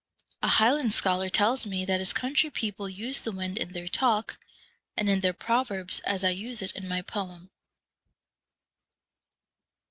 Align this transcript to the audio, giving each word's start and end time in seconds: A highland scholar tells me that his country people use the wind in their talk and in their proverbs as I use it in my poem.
A 0.41 0.47
highland 0.47 0.93
scholar 0.93 1.29
tells 1.29 1.67
me 1.67 1.85
that 1.85 1.99
his 1.99 2.11
country 2.11 2.49
people 2.49 2.89
use 2.89 3.21
the 3.21 3.31
wind 3.31 3.59
in 3.59 3.73
their 3.73 3.87
talk 3.87 4.39
and 4.97 5.07
in 5.07 5.19
their 5.19 5.31
proverbs 5.31 5.99
as 5.99 6.23
I 6.23 6.31
use 6.31 6.63
it 6.63 6.71
in 6.71 6.87
my 6.87 7.03
poem. 7.03 7.51